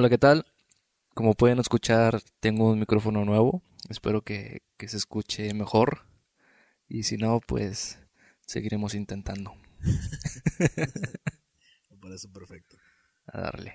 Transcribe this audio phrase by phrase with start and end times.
[0.00, 0.46] Hola, ¿qué tal?
[1.12, 3.62] Como pueden escuchar, tengo un micrófono nuevo.
[3.90, 6.06] Espero que, que se escuche mejor.
[6.88, 7.98] Y si no, pues
[8.46, 9.54] seguiremos intentando.
[11.90, 12.78] Me parece perfecto.
[13.26, 13.74] A darle.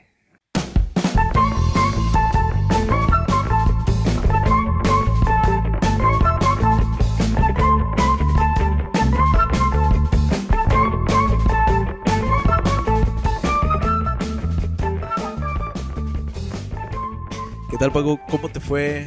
[17.76, 18.18] ¿Qué tal, Paco?
[18.30, 19.06] ¿Cómo te fue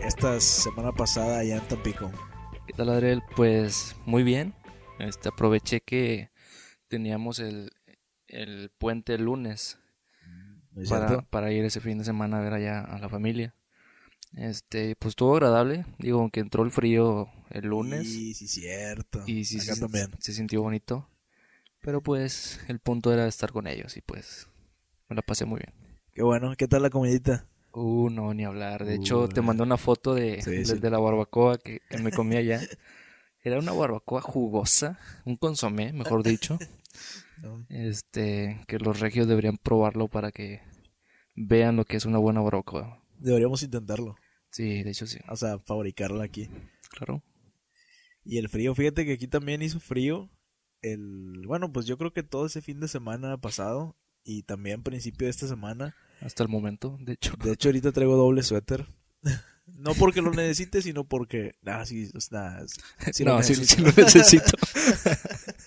[0.00, 2.08] esta semana pasada allá en Tampico?
[2.64, 3.20] ¿Qué tal, Adriel?
[3.34, 4.54] Pues muy bien.
[5.00, 6.30] Este, aproveché que
[6.86, 7.72] teníamos el,
[8.28, 9.76] el puente el lunes
[10.70, 13.56] ¿No es para, para ir ese fin de semana a ver allá a la familia.
[14.36, 15.84] Este, pues estuvo agradable.
[15.98, 19.20] Digo, aunque entró el frío el lunes Sí, sí, cierto.
[19.26, 20.12] y sí, Acá también.
[20.20, 21.08] se sintió bonito.
[21.80, 24.48] Pero pues el punto era estar con ellos y pues
[25.08, 25.74] me la pasé muy bien.
[26.14, 26.54] Qué bueno.
[26.56, 27.49] ¿Qué tal la comidita?
[27.72, 28.84] Uh, no, ni hablar.
[28.84, 30.78] De hecho, te mandé una foto de, Sí, de, sí.
[30.78, 32.60] de la barbacoa que, que me comí allá.
[33.42, 36.58] Era una barbacoa jugosa, un consomé, mejor dicho.
[37.42, 37.64] ¿No?
[37.70, 40.60] Este, que los regios deberían probarlo para que
[41.34, 43.02] vean lo que es una buena barbacoa.
[43.18, 44.16] Deberíamos intentarlo.
[44.50, 46.48] Sí, de hecho sí, O sea, fabricarla aquí.
[46.90, 47.22] claro.
[48.24, 50.28] Y el frío, fíjate que aquí también hizo frío.
[50.82, 55.26] El, bueno, pues yo creo que todo ese fin de semana pasado y también principio
[55.26, 55.94] de esta semana.
[56.20, 57.34] Hasta el momento, de hecho.
[57.42, 58.86] De hecho, ahorita traigo doble suéter.
[59.72, 61.52] No porque lo necesite, sino porque.
[61.62, 62.58] Nah, sí, nah,
[63.12, 64.56] sí lo no, sí, sí lo necesito.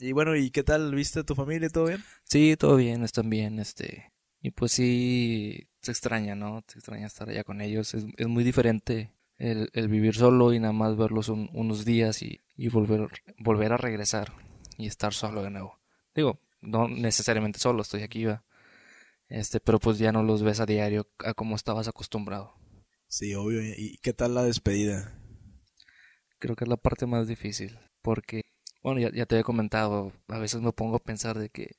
[0.00, 0.94] Y bueno, ¿y qué tal?
[0.94, 1.68] ¿Viste a tu familia?
[1.68, 2.02] ¿Todo bien?
[2.24, 4.12] Sí, todo bien, están bien, este.
[4.42, 6.64] Y pues sí, se extraña, ¿no?
[6.66, 7.94] Se extraña estar allá con ellos.
[7.94, 12.22] Es, es muy diferente el, el vivir solo y nada más verlos un- unos días
[12.22, 14.32] y, y volver, volver a regresar
[14.78, 15.78] y estar solo de nuevo.
[16.14, 18.42] Digo, no necesariamente solo, estoy aquí, va.
[19.30, 22.52] Este, pero pues ya no los ves a diario a como estabas acostumbrado.
[23.06, 23.62] Sí, obvio.
[23.62, 25.16] ¿Y qué tal la despedida?
[26.40, 28.42] Creo que es la parte más difícil, porque,
[28.82, 31.76] bueno, ya, ya te había comentado, a veces me pongo a pensar de que,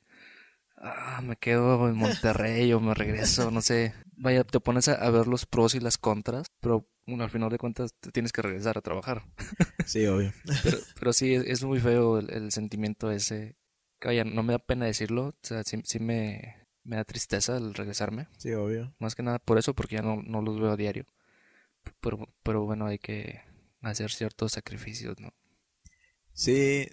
[0.77, 3.93] ah, me quedo en Monterrey o me regreso, no sé.
[4.15, 7.57] Vaya, te pones a, ver los pros y las contras, pero bueno, al final de
[7.57, 9.23] cuentas te tienes que regresar a trabajar.
[9.85, 10.31] Sí, obvio.
[10.63, 13.57] Pero, pero sí, es, es muy feo el, el sentimiento ese.
[14.05, 17.73] Vaya, no me da pena decirlo, o sea, sí, sí me, me da tristeza el
[17.73, 18.27] regresarme.
[18.37, 18.93] Sí, obvio.
[18.99, 21.05] Más que nada por eso, porque ya no, no los veo a diario.
[21.99, 23.41] Pero, pero bueno, hay que
[23.81, 25.33] hacer ciertos sacrificios, ¿no?
[26.33, 26.87] Sí,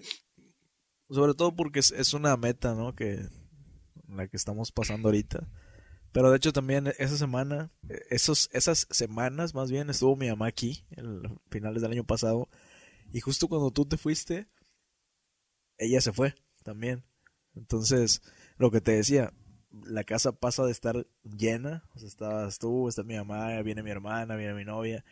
[1.10, 2.94] sobre todo porque es, es una meta, ¿no?
[2.94, 3.28] Que
[4.08, 5.48] la que estamos pasando ahorita.
[6.12, 10.46] Pero de hecho también esa semana, eh, esos, esas semanas más bien, estuvo mi mamá
[10.46, 12.48] aquí, en finales del año pasado.
[13.12, 14.48] Y justo cuando tú te fuiste,
[15.76, 17.04] ella se fue también.
[17.54, 18.22] Entonces,
[18.56, 19.32] lo que te decía,
[19.86, 23.90] la casa pasa de estar llena, o sea, estabas tú, está mi mamá, viene mi
[23.90, 25.04] hermana, viene mi novia.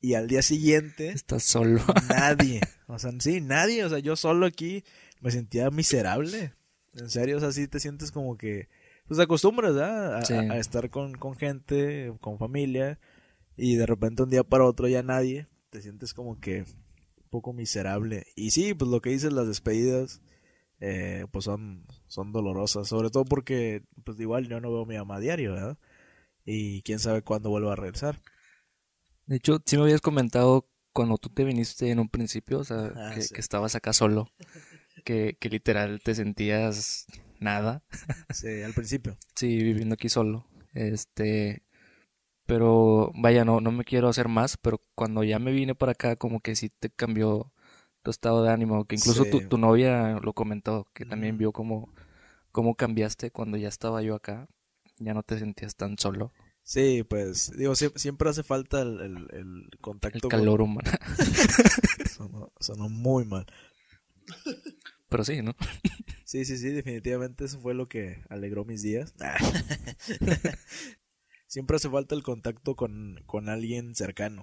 [0.00, 1.80] Y al día siguiente, Estás solo.
[2.08, 2.60] Nadie.
[2.86, 3.84] O sea, sí, nadie.
[3.84, 4.84] O sea, yo solo aquí
[5.20, 6.52] me sentía miserable.
[6.92, 8.68] En serio, o sea, sí te sientes como que.
[9.06, 10.16] Pues te acostumbras, ¿verdad?
[10.16, 10.34] A, Sí.
[10.34, 12.98] a- a estar con, con gente, con familia.
[13.56, 15.46] Y de repente un día para otro ya nadie.
[15.70, 18.26] Te sientes como que un poco miserable.
[18.36, 20.20] Y sí, pues lo que dices, las despedidas.
[20.80, 22.88] Eh, pues son, son dolorosas.
[22.88, 25.78] Sobre todo porque, pues igual yo no veo a mi mamá diario, ¿verdad?
[26.44, 28.20] Y quién sabe cuándo vuelva a regresar.
[29.26, 32.92] De hecho, sí me habías comentado cuando tú te viniste en un principio, o sea,
[32.96, 33.34] Ah, que, sí.
[33.34, 34.28] que estabas acá solo,
[35.04, 37.06] que, que literal te sentías
[37.40, 37.82] nada,
[38.32, 39.16] Sí, al principio.
[39.34, 40.46] sí, viviendo aquí solo.
[40.74, 41.62] Este,
[42.46, 46.16] pero vaya, no, no me quiero hacer más, pero cuando ya me vine para acá,
[46.16, 47.52] como que sí te cambió
[48.04, 49.46] tu estado de ánimo, que incluso tu, Sí.
[49.48, 51.88] tu novia lo comentó, que también vio cómo,
[52.52, 54.46] cómo cambiaste cuando ya estaba yo acá,
[54.98, 56.30] ya no te sentías tan solo,
[56.62, 60.28] Sí, pues, digo, sie- siempre, hace falta el, el- el el contacto.
[60.28, 60.90] calor humano.
[62.08, 63.44] Sonó, sonó muy mal.
[65.08, 65.54] pero sí, ¿no?
[66.24, 69.14] Sí, sí, sí, definitivamente eso fue lo que alegró mis días.
[71.46, 74.42] siempre hace falta el contacto con, con alguien cercano,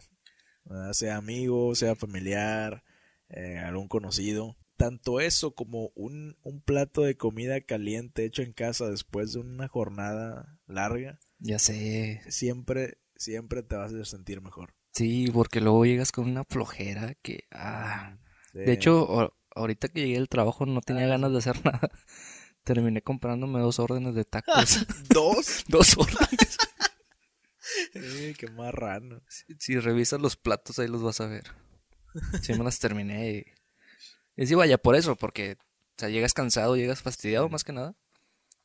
[0.66, 0.94] ¿verdad?
[0.94, 2.84] sea amigo, sea familiar,
[3.32, 4.58] eh, algún conocido.
[4.78, 9.68] Tanto eso como un, un plato de comida caliente hecho en casa después de una
[9.68, 14.74] jornada larga, Ya sé, siempre, siempre te vas a sentir mejor.
[14.94, 18.18] Sí, porque luego llegas con una flojera que, ah,
[18.54, 18.60] Sí.
[18.60, 21.90] de hecho, ahorita que llegué del trabajo no tenía ganas de hacer nada.
[22.64, 24.86] Terminé comprándome dos órdenes de tacos.
[25.10, 25.64] ¿Dos?
[25.70, 26.58] Dos órdenes.
[27.94, 29.22] Eh, qué marrano.
[29.30, 31.44] Si, si revisas los platos ahí los vas a ver.
[32.42, 33.46] Sí me las terminé
[34.38, 34.46] y...
[34.46, 37.96] Sí, vaya, por eso, porque, o sea, llegas cansado, llegas fastidiado más que nada.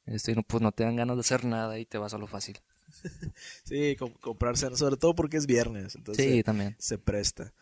[0.07, 2.27] este, no, pues no te dan ganas de hacer nada y te vas a lo
[2.27, 2.59] fácil.
[3.65, 6.77] sí, comprarse, sobre todo porque es viernes, entonces sí, también.
[6.79, 7.53] se presta.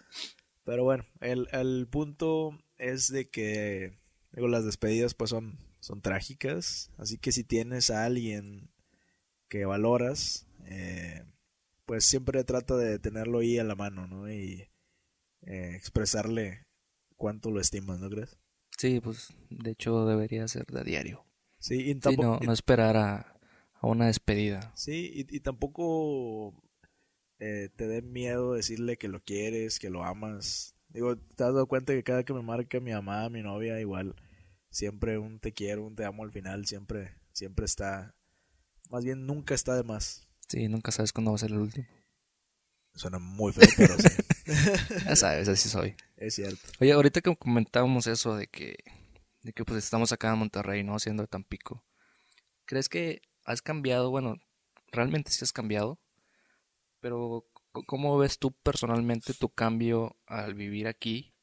[0.65, 3.99] Pero bueno, el, el punto es de que
[4.35, 8.71] digo, las despedidas pues son, son trágicas, así que si tienes a alguien
[9.49, 11.25] que valoras, eh,
[11.87, 14.31] pues siempre trata de tenerlo ahí a la mano, ¿no?
[14.33, 14.69] Y
[15.47, 16.63] eh, expresarle
[17.17, 18.39] cuánto lo estimas, ¿no crees?
[18.79, 21.25] Sí, pues de hecho debería ser de diario.
[21.59, 23.39] Sí, y tampoco, no, esperar a,
[23.81, 24.73] una despedida.
[24.75, 26.55] Sí, y, tampoco
[27.39, 30.75] eh, te dé miedo decirle que lo quieres, que lo amas.
[30.89, 34.15] Digo, te has dado cuenta que cada que me marca mi mamá, mi novia, igual,
[34.71, 38.15] siempre un te quiero, un te amo al final, siempre, siempre está,
[38.91, 40.29] más bien nunca está de más.
[40.49, 41.87] Sí, nunca sabes cuándo va a ser el último.
[42.95, 44.09] Suena muy feo, pero sí.
[45.07, 45.97] ya sabes, así soy.
[46.17, 46.61] Es cierto.
[46.81, 48.77] Oye, ahorita que comentábamos eso de que,
[49.43, 50.99] de que pues estamos acá en Monterrey, ¿no?
[50.99, 51.85] Siendo de Tampico.
[52.67, 54.11] ¿Crees que has cambiado?
[54.11, 54.37] Bueno,
[54.93, 55.99] realmente sí has cambiado.
[57.01, 57.47] Pero,
[57.87, 61.35] ¿cómo ves tú personalmente tu cambio al vivir aquí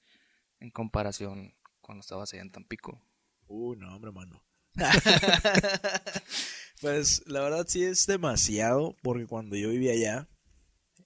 [0.60, 3.00] en comparación cuando estabas allá en Tampico?
[3.48, 4.44] Uh, no, hombre, mano.
[6.82, 10.30] pues la verdad sí es demasiado, porque cuando yo vivía allá,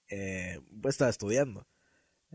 [0.08, 1.66] eh, pues estaba estudiando.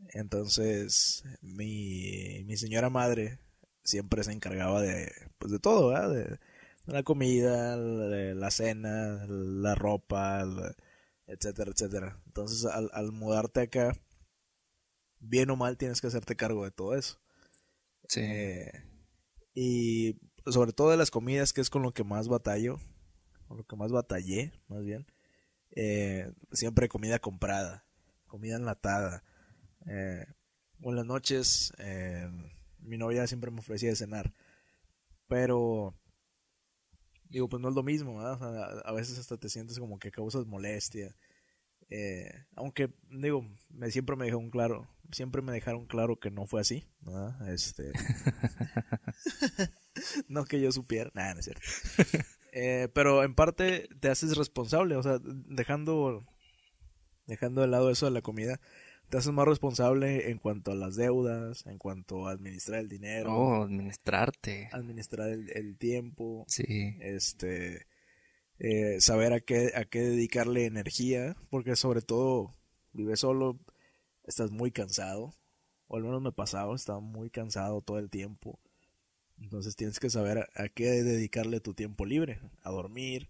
[0.10, 3.40] Entonces, mi, mi señora madre
[3.84, 6.14] siempre se encargaba de, pues de todo, ¿verdad?
[6.14, 6.40] De,
[6.86, 10.44] la comida, la, la cena, la ropa,
[11.28, 12.22] etcétera, etcétera.
[12.26, 13.96] Entonces, al, al, mudarte acá,
[15.20, 17.20] bien o mal tienes que hacerte cargo de todo eso.
[18.08, 18.22] Sí.
[18.22, 18.72] Eh,
[19.54, 22.80] y sobre todo de las comidas, que es con lo que más batallo,
[23.48, 25.06] con lo que más batallé, más bien.
[25.72, 27.86] Eh, siempre comida comprada,
[28.28, 29.24] comida enlatada.
[29.88, 30.26] Eh,
[30.80, 32.30] en las noches, eh,
[32.80, 34.34] mi novia siempre me ofrecía de cenar.
[35.28, 35.96] Pero,
[37.30, 41.16] digo, pues no es lo mismo, a veces hasta te sientes como que causas molestia.
[41.90, 46.62] Eh, aunque, digo, me, siempre me dejaron claro, siempre me dejaron claro que no fue
[46.62, 46.86] así,
[47.48, 47.92] Este.
[50.28, 51.62] no que yo supiera, nada, no es cierto.
[52.54, 56.26] Eh, pero en parte te haces responsable, o sea, dejando,
[57.26, 58.60] dejando de lado eso de la comida,
[59.12, 63.36] te haces más responsable en cuanto a las deudas, en cuanto a administrar el dinero.
[63.36, 64.70] Oh, administrarte.
[64.72, 66.46] Administrar el, tiempo.
[66.48, 66.96] Sí.
[67.02, 67.88] Este,
[68.58, 72.56] eh, saber a qué, a qué dedicarle energía, porque sobre todo
[72.94, 73.60] vives solo,
[74.24, 75.36] estás muy cansado,
[75.88, 78.62] o al menos me pasaba, estaba muy cansado todo el tiempo.
[79.42, 83.30] Entonces tienes que saber a, qué dedicarle tu tiempo libre, a dormir,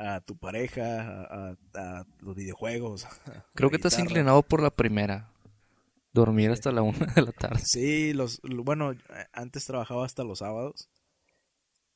[0.00, 3.06] a tu pareja, a, los videojuegos.
[3.54, 5.30] Creo que te has inclinado por la primera.
[6.12, 7.60] Dormir hasta la una de la tarde.
[7.62, 8.96] Sí, los, bueno,
[9.32, 10.88] antes trabajaba hasta los sábados.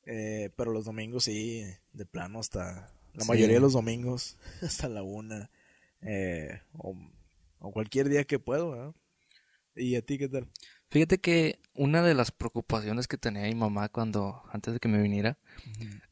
[0.05, 1.63] Eh, pero los domingos sí,
[1.93, 2.93] de plano hasta...
[3.13, 5.49] La mayoría de los domingos hasta la una.
[6.01, 6.95] Eh, o,
[7.73, 8.93] cualquier día que puedo.
[9.75, 10.47] ¿Y a ti qué tal?
[10.89, 15.01] Fíjate que una de las preocupaciones que tenía mi mamá cuando, antes de que me
[15.01, 15.39] viniera,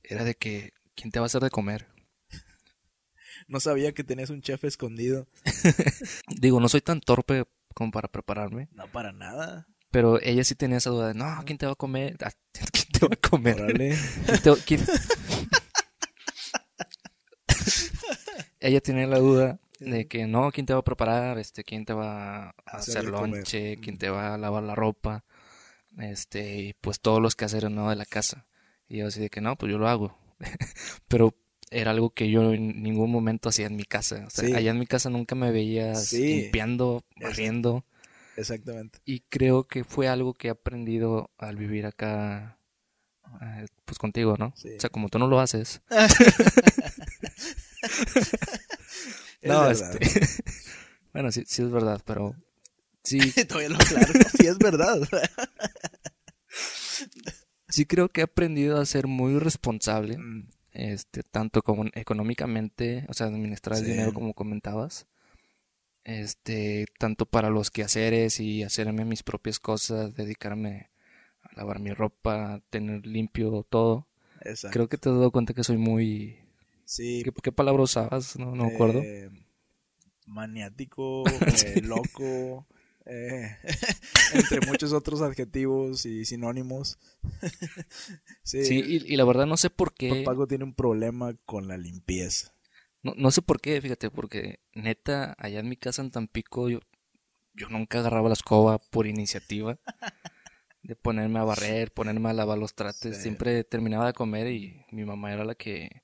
[0.01, 1.87] era de que ¿quién te va a hacer de comer?
[3.47, 5.27] No sabía que tenías un chef escondido.
[6.39, 7.43] Digo, no soy tan torpe
[7.73, 8.69] como para prepararme.
[8.71, 9.67] No, para nada.
[9.91, 12.15] Pero ella sí tenía esa duda de, no, ¿quién te va a comer?
[12.23, 12.31] Ah,
[12.71, 13.97] ¿Quién te va a comer?
[18.59, 21.37] ella tenía la duda de que no, ¿quién te va a preparar?
[21.37, 23.77] Este, ¿quién te va a hacer lonche?
[23.81, 25.25] ¿Quién te va a lavar la ropa?
[25.97, 27.89] Este, y pues todos los quehaceres, ¿no?
[27.89, 28.47] De la casa.
[28.87, 30.17] Y yo así de que no, pues yo lo hago.
[31.07, 31.35] Pero
[31.71, 34.25] era algo que yo en ningún momento hacía en mi casa.
[34.27, 37.85] O sea, allá en mi casa nunca me veías limpiando, barriendo.
[38.37, 38.99] Exactamente.
[39.05, 42.59] Y creo que fue algo que he aprendido al vivir acá,
[43.41, 44.47] eh, pues contigo, ¿no?
[44.47, 45.81] O sea, como tú no lo haces.
[49.41, 49.99] no, este...
[51.13, 52.35] bueno, sí, sí es verdad, pero
[53.03, 53.19] sí.
[53.47, 54.99] Todavía lo claro, sí es verdad.
[57.73, 60.47] Sí creo que he aprendido a ser muy responsable, mm.
[60.73, 65.07] este, tanto como económicamente, o sea, administrar el dinero como comentabas,
[66.03, 70.91] este, tanto para los quehaceres y hacerme mis propias cosas, dedicarme
[71.41, 74.07] a lavar mi ropa, tener limpio todo.
[74.71, 76.37] Creo que te has dado cuenta que soy muy...
[76.85, 77.23] Sí.
[77.41, 78.37] ¿Qué, palabra usabas?
[78.37, 79.01] No, no me acuerdo.
[79.01, 79.31] Eh,
[80.27, 81.23] maniático,
[81.65, 82.67] eh, loco,
[83.05, 83.57] eh,
[84.33, 86.97] entre muchos otros adjetivos y sinónimos.
[88.43, 90.23] sí, sí y, la verdad no sé por qué.
[90.25, 92.53] Pago tiene un problema con la limpieza.
[93.01, 96.79] No, no sé por qué, fíjate, porque neta, allá en mi casa en Tampico yo,
[97.53, 99.77] yo nunca agarraba la escoba por iniciativa.
[100.83, 103.15] de ponerme a barrer, ponerme a lavar los trates.
[103.15, 103.23] Sí.
[103.23, 106.03] Siempre terminaba de comer y mi mamá era la que,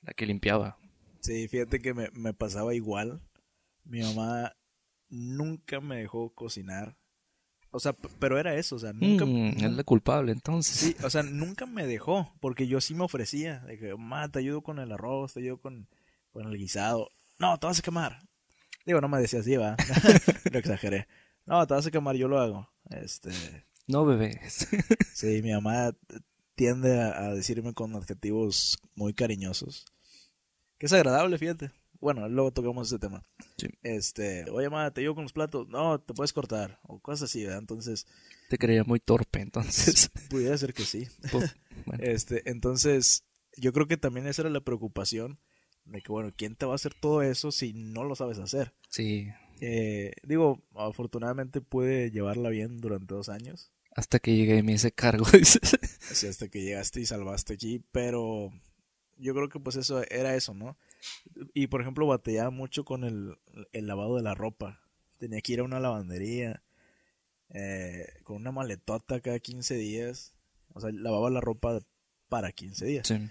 [0.00, 0.78] la que limpiaba.
[1.20, 3.20] Sí, fíjate que me, me pasaba igual.
[3.84, 4.56] Mi mamá
[5.08, 6.96] nunca me dejó cocinar.
[7.70, 9.26] O sea, pero era eso, o sea, nunca...
[9.26, 10.74] Mm, es la culpable, entonces.
[10.74, 14.38] Sí, o sea, nunca me dejó, porque yo sí me ofrecía, de que, mamá, te
[14.38, 15.88] ayudo con el arroz, te ayudo con,
[16.32, 17.10] con el guisado.
[17.38, 18.20] No, te vas a quemar.
[18.86, 19.76] Digo, no me decía así, va.
[20.52, 21.08] lo exageré.
[21.44, 22.70] No, te vas a quemar, yo lo hago.
[22.88, 23.30] Este,
[23.86, 24.40] No, bebé.
[25.12, 25.92] sí, mi mamá
[26.54, 29.84] tiende a, a decirme con adjetivos muy cariñosos.
[30.78, 31.70] Que es agradable, fíjate.
[32.00, 33.24] Bueno, luego tocamos ese tema.
[33.56, 33.66] Sí.
[33.82, 35.68] Este, oye, mamá, te ayudo con los platos.
[35.68, 36.78] No, te puedes cortar.
[36.84, 37.58] O cosas así, ¿verdad?
[37.58, 38.06] Entonces,
[38.48, 40.10] Te creía muy torpe, entonces.
[40.30, 41.06] pudiera ser que sí.
[41.32, 43.24] Pues, bueno, Este, entonces,
[43.56, 45.40] yo creo que también esa era la preocupación
[45.84, 48.74] de que, bueno, ¿quién te va a hacer todo eso si no lo sabes hacer?
[48.90, 49.28] sí,
[49.60, 54.92] Eh, digo, afortunadamente pude llevarla bien durante dos años, hasta que llegué y me hice
[54.92, 55.24] cargo.
[56.10, 58.52] así hasta que llegaste y salvaste aquí, pero
[59.18, 60.76] yo creo que pues eso era eso, ¿no?
[61.54, 63.36] Y por ejemplo, batallaba mucho con el,
[63.72, 64.80] el lavado de la ropa.
[65.18, 66.62] Tenía que ir a una lavandería
[67.50, 70.34] eh, con una maletota cada 15 días.
[70.74, 71.80] O sea, lavaba la ropa
[72.28, 73.08] para 15 días.
[73.08, 73.28] Sí.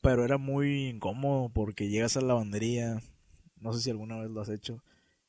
[0.00, 3.00] Pero era muy incómodo porque llegas a la lavandería,
[3.56, 4.82] no sé si alguna vez lo has hecho,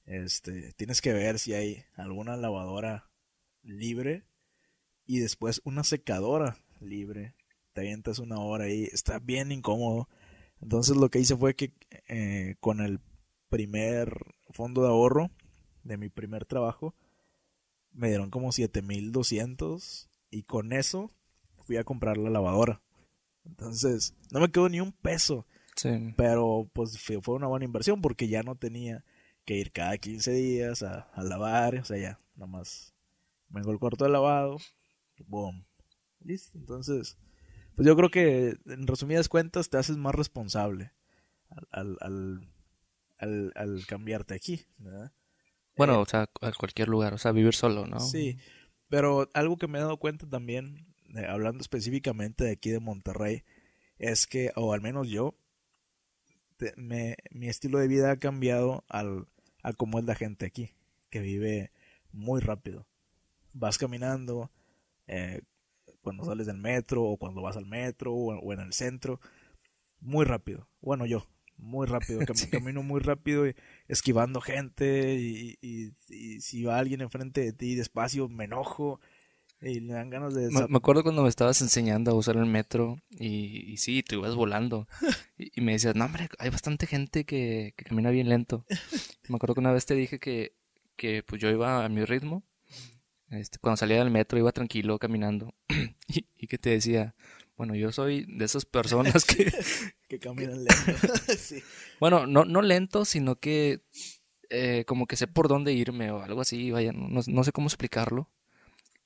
[0.06, 3.10] este, tienes que ver si hay alguna lavadora
[3.64, 4.24] libre
[5.06, 7.36] y después una secadora libre.
[7.74, 10.10] Te avientas una hora ahí, está bien incómodo.
[10.62, 11.74] Entonces lo que hice fue que
[12.08, 13.00] eh, con el
[13.50, 14.16] primer
[14.50, 15.32] fondo de ahorro
[15.84, 16.94] de mi primer trabajo
[17.94, 21.12] me dieron como 7200 y con eso
[21.66, 22.82] fui a comprar la lavadora.
[23.46, 26.14] Entonces, no me quedó ni un peso, Sí.
[26.16, 29.04] pero pues fue, una buena inversión porque ya no tenía
[29.46, 32.94] que ir cada 15 días a, a lavar, o sea, ya, nada más
[33.50, 34.58] vengo al cuarto de lavado,
[35.26, 35.66] boom,
[36.20, 36.58] listo.
[36.58, 37.18] Entonces,
[37.82, 40.92] pues yo creo que en resumidas cuentas te haces más responsable
[41.72, 42.50] al, al,
[43.20, 45.12] al, al- cambiarte aquí, ¿verdad?
[45.76, 48.16] Bueno, Eh, o sea, a cualquier lugar, o sea, vivir solo, ¿no?
[48.16, 48.38] Sí,
[48.90, 50.86] pero algo que me he dado cuenta también,
[51.16, 53.44] eh, hablando específicamente de aquí de Monterrey,
[54.00, 55.36] es que, o al menos yo,
[56.58, 59.28] te- me- mi estilo de vida ha cambiado al,
[59.64, 60.72] a cómo es la gente aquí,
[61.10, 61.72] que vive
[62.12, 62.88] muy rápido.
[63.54, 64.52] Vas caminando,
[65.08, 65.42] eh,
[66.02, 69.20] cuando sales del metro, o cuando vas al metro, o, o en el centro,
[70.00, 70.68] muy rápido.
[70.82, 71.26] Bueno, yo,
[71.58, 72.48] muy rápido, cam- Sí.
[72.50, 73.56] camino muy rápido, y
[73.88, 79.00] esquivando gente, y, y- y si va alguien enfrente de ti despacio, me enojo,
[79.62, 80.50] y le dan ganas de...
[80.50, 84.16] Me, me acuerdo cuando me estabas enseñando a usar el metro y, y sí, tú
[84.16, 84.88] ibas volando
[85.38, 88.66] y, y me decías, no hombre, hay bastante gente que, que camina bien lento.
[89.30, 90.54] Me acuerdo que una vez te dije que,
[90.96, 92.44] que pues yo iba a mi ritmo,
[93.32, 95.54] este, cuando salía del metro iba tranquilo caminando
[96.08, 97.16] y, y que te decía,
[97.58, 99.52] bueno, yo soy de esas personas que,
[100.08, 101.14] que caminan lento.
[101.38, 101.62] sí.
[102.00, 103.82] bueno, no, no lento, sino que
[104.50, 107.68] eh, como que sé por dónde irme o algo así, vaya, no, no- sé cómo
[107.68, 108.30] explicarlo.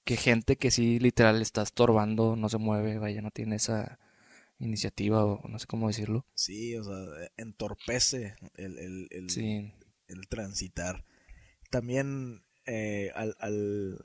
[0.04, 4.00] Que gente que sí literal está estorbando, no se mueve, vaya, no tiene esa
[4.60, 6.26] iniciativa o no sé cómo decirlo.
[6.36, 6.96] Sí, o sea,
[7.38, 9.74] entorpece el, el, el, Sí,
[10.08, 11.06] el transitar.
[11.72, 14.00] También eh, al, al,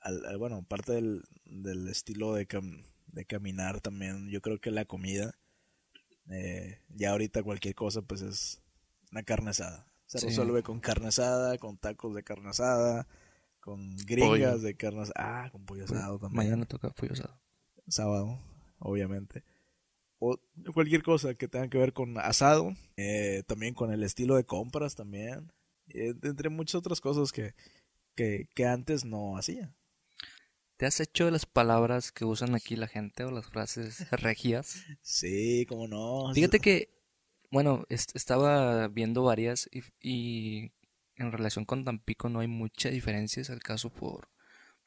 [0.00, 4.70] al- al- bueno, parte del, del estilo de, cam- de caminar también, yo creo que
[4.70, 5.34] la comida,
[6.30, 8.62] eh, ya ahorita cualquier cosa pues es
[9.10, 9.86] una carne asada.
[10.06, 10.26] Se Sí.
[10.26, 13.06] resuelve con carne asada, con tacos de carne asada,
[13.60, 14.58] con gringas Pollo.
[14.58, 15.44] de carne asada.
[15.44, 16.36] Ah, con pollo asado también.
[16.36, 17.40] mañana toca pollo asado.
[17.88, 18.38] sábado,
[18.78, 19.42] obviamente.
[20.18, 20.38] O
[20.74, 24.94] cualquier cosa que tenga que ver con asado, eh, también con el estilo de compras
[24.94, 25.50] también,
[25.88, 27.54] eh, entre muchas otras cosas que,
[28.14, 29.74] que, que antes no hacía.
[30.80, 34.82] ¿Te has hecho de las palabras que usan aquí la gente o las frases regias?
[35.02, 36.32] Sí, cómo no.
[36.32, 36.88] Fíjate que,
[37.50, 40.72] bueno, est- estaba viendo varias y, y
[41.16, 44.30] en relación con Tampico no hay mucha diferencia, es el caso por,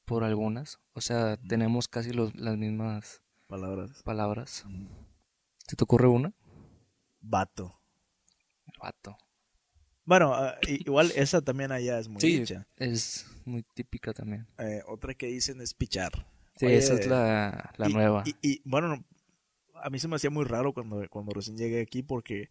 [0.04, 0.80] por algunas.
[0.94, 4.02] O sea, tenemos casi los- las mismas Palabras.
[4.02, 4.66] palabras.
[5.68, 6.34] ¿Se te ocurre una?
[7.22, 7.80] Vato.
[8.82, 9.16] Vato.
[10.06, 12.68] Bueno, ah, igual esa también allá es muy Sí, dicha.
[12.78, 14.46] es muy típica también.
[14.58, 16.12] Eh, otra que dicen es pichar.
[16.58, 18.24] Sí, Oye, esa es la, la y- nueva.
[18.26, 19.04] Y, y, bueno,
[19.82, 22.50] a mí se me hacía muy raro cuando, cuando recién llegué aquí porque,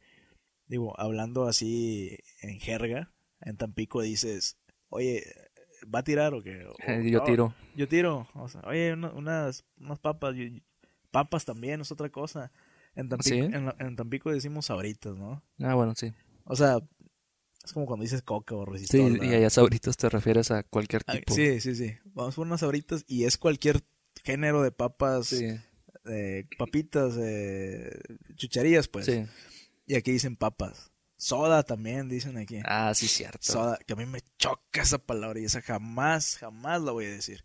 [0.67, 4.57] digo, hablando así en jerga, en Tampico dices,
[4.89, 5.23] oye,
[5.95, 6.65] ¿va a tirar o qué?
[6.67, 7.55] O, Yo "No, tiro.
[7.77, 8.29] Yo tiro.
[8.35, 10.35] O sea, oye, una- unas, unas papas.
[10.37, 10.45] yo-
[11.11, 12.51] papas también es otra cosa.
[12.95, 13.41] En Tampico, ¿Sí?
[13.55, 15.43] en, en Tampico decimos sabritas, ¿no?
[15.61, 16.13] Ah, bueno, sí.
[16.45, 16.79] O sea,
[17.65, 19.01] Es como cuando dices coca o Sí, resistol.
[19.17, 19.35] y ¿verdad?
[19.37, 21.35] allá sabritas te refieres a cualquier Ah, tipo.
[21.35, 21.95] Sí, sí, sí.
[22.07, 23.83] Vamos por unas sabritas y es cualquier
[24.25, 25.47] género de papas, Sí,
[26.07, 27.91] eh, papitas, eh,
[28.37, 29.07] chucherías, pues.
[29.07, 29.25] sí.
[29.87, 30.91] Y aquí dicen papas.
[31.17, 32.59] Soda también dicen aquí.
[32.65, 33.39] Ah, sí, cierto.
[33.43, 37.11] Soda, que a mí me choca esa palabra y esa jamás, jamás la voy a
[37.11, 37.45] decir.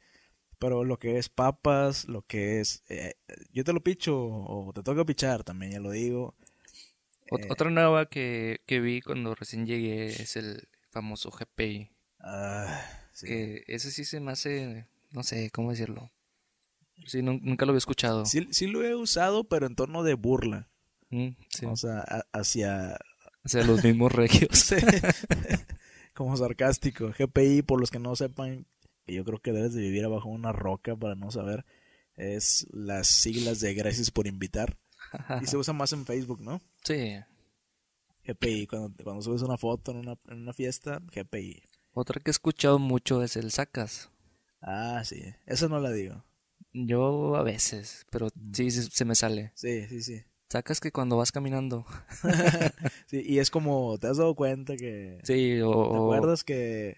[0.60, 2.84] Pero lo que es papas, lo que es...
[2.90, 3.14] eh,
[3.54, 6.36] yo te lo picho o te toca pichar también, ya lo digo.
[7.32, 11.90] Ot- Eh, Otra nueva que, que vi cuando recién llegué es el famoso GPI.
[12.20, 13.28] ah, sí.
[13.28, 16.12] Que ese sí se me hace, no sé, ¿cómo decirlo?
[17.06, 18.26] Sí, nun- nunca lo había escuchado.
[18.26, 20.68] Sí, sí lo he usado, pero en tono de burla.
[21.10, 21.66] Mm, sí.
[21.66, 22.98] O sea, a- hacia...
[23.46, 24.74] Sea, los mismos regios.
[26.14, 27.12] Como sarcástico.
[27.18, 28.66] GPI, por los que no sepan,
[29.06, 31.66] yo creo que debes de vivir abajo una roca para no saber,
[32.16, 34.78] es las siglas de gracias por invitar.
[35.42, 36.60] Y se usa más en Facebook, ¿no?
[36.88, 37.18] Sí.
[38.26, 41.62] GPI, cuando, cuando subes una foto en una, en una fiesta, GPI.
[41.94, 44.10] Otra que he escuchado mucho es el sacas.
[44.62, 45.22] Ah, sí.
[45.46, 46.24] Eso no la digo.
[46.74, 48.54] Yo a veces, pero Mm.
[48.54, 49.52] sí, se me sale.
[49.56, 50.22] Sí, sí, sí.
[50.50, 51.86] Sacas que cuando vas caminando.
[53.08, 53.22] sí.
[53.26, 55.20] Y es como, ¿te has dado cuenta que...
[55.24, 56.98] Sí, o, ¿Te acuerdas que...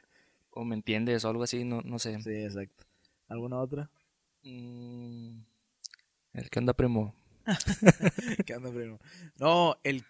[0.52, 2.22] o me entiendes o algo así, no, no sé.
[2.22, 2.86] Sí, exacto.
[3.28, 3.90] ¿Alguna otra?
[4.44, 5.40] Mm,
[6.34, 7.16] el que anda primo.
[8.46, 9.00] ¿Qué onda, primo?
[9.38, 10.04] No, el,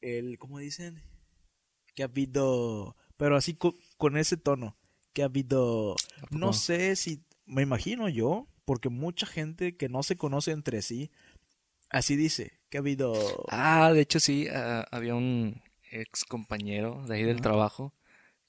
[0.00, 1.02] el, ¿cómo dicen?
[1.94, 4.76] Que ha habido, pero así co- con, ese tono,
[5.12, 5.96] que ha habido,
[6.30, 11.10] no sé si, me imagino yo, porque mucha gente que no se conoce entre sí,
[11.90, 17.16] así dice, que ha habido, Ah, de hecho sí, ah, había un ex compañero de
[17.16, 17.94] ahí del trabajo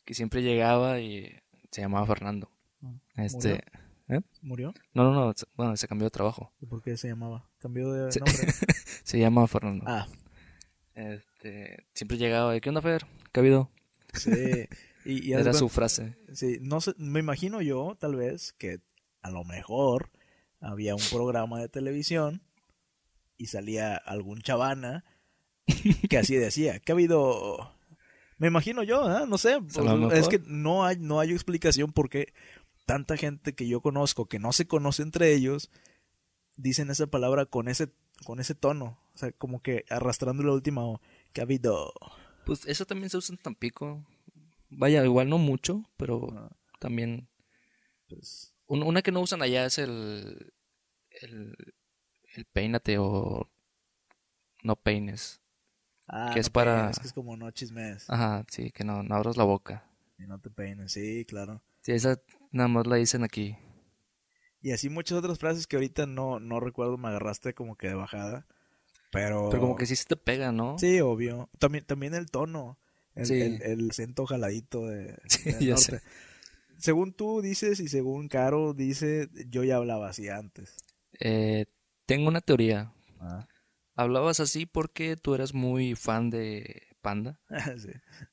[0.05, 1.39] que siempre llegaba y
[1.71, 2.51] se llamaba Fernando.
[3.15, 3.63] Este,
[4.41, 4.73] ¿murió?
[4.93, 6.51] no, no, no, se- bueno, se cambió de trabajo.
[6.61, 7.47] ¿Y ¿Por qué se llamaba?
[7.59, 8.47] ¿Cambió de nombre?
[9.03, 9.85] Se llama Fernando.
[9.87, 10.07] ah,
[10.93, 13.05] Este, siempre llegaba, ¿qué onda, Fer?
[13.31, 13.69] ¿Qué ha habido?
[14.13, 14.67] sí.
[15.03, 16.15] Y, Era su frase.
[16.33, 18.79] Sí, no sé, me imagino yo, tal vez, que
[19.21, 20.11] a lo mejor
[20.59, 22.43] había un programa de televisión
[23.37, 25.03] y salía algún chavana
[26.09, 27.73] que así decía, que ha habido...
[28.37, 29.25] Me imagino yo, ¿eh?
[29.27, 29.59] no sé,
[30.13, 32.33] es que no hay, no hay explicación por qué
[32.91, 35.69] tanta gente que yo conozco, que no se conoce entre ellos,
[36.57, 37.89] dicen esa palabra con ese,
[38.25, 40.99] con ese tono, o sea, como que arrastrando la última O,
[41.33, 41.93] que ha habido...
[42.45, 44.03] Pues eso también se usa en Tampico.
[44.69, 46.49] Vaya, igual no mucho, pero ah,
[46.79, 47.29] también.
[48.09, 50.51] pues, un- una que no usan allá es el,
[51.21, 51.55] el,
[52.35, 53.47] el peínate o
[54.63, 55.39] no peines.
[56.07, 58.09] ah, Que es para- peines, que es como no chismes.
[58.09, 59.85] Ajá, sí, que no, no abras la boca.
[60.17, 61.61] Y no te peines, sí, claro.
[61.81, 62.19] Sí, esa
[62.51, 63.57] nada más la dicen aquí.
[64.61, 67.95] Y así muchas otras frases que ahorita no, no recuerdo, me agarraste como que de
[67.95, 68.45] bajada.
[69.11, 69.49] Pero.
[69.49, 70.77] Pero como que sí se te pega, ¿no?
[70.77, 71.49] Sí, obvio.
[71.59, 72.77] También, también el tono.
[73.15, 73.41] El, Sí.
[73.41, 75.99] el, el acento jaladito de, Sí, del ya norte.
[75.99, 76.01] sé.
[76.77, 80.75] Según tú dices y según Caro dice, yo ya hablaba así antes.
[81.19, 81.65] Eh,
[82.05, 82.93] tengo una teoría.
[83.19, 83.47] Ah.
[83.95, 87.39] Hablabas así porque tú eras muy fan de Panda
[87.77, 87.89] sí.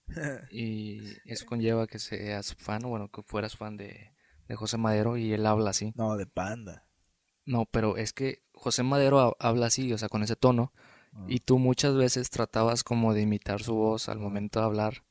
[0.50, 4.12] y eso conlleva que seas fan, o bueno, que fueras fan de,
[4.48, 5.92] de José Madero y él habla así.
[5.96, 6.84] no, de panda.
[7.44, 10.72] No, pero es que José Madero ha- habla así, o sea, con ese tono,
[11.14, 11.24] Ah.
[11.26, 15.04] y tú muchas veces tratabas como de imitar su voz al momento de hablar.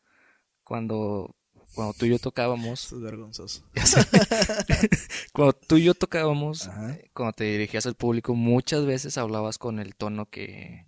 [0.64, 1.36] Cuando,
[1.74, 3.64] cuando tú y yo tocábamos, es vergonzoso.
[5.34, 6.94] cuando tú y yo tocábamos, Ajá.
[6.94, 10.86] eh, cuando te dirigías al público, muchas veces hablabas con el tono que,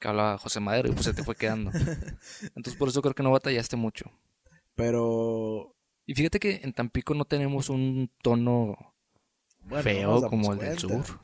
[0.00, 1.70] que hablaba José Madero y pues se te fue quedando.
[2.56, 4.10] Entonces por eso creo que no batallaste mucho.
[4.74, 5.76] Pero.
[6.06, 8.94] Y fíjate que en Tampico no tenemos un tono
[9.60, 11.04] Bueno, feo como el del sur.